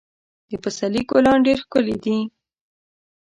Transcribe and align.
د 0.49 0.51
پسرلي 0.63 1.01
ګلان 1.09 1.37
ډېر 1.47 1.57
ښکلي 1.65 1.95
دي. 2.03 2.17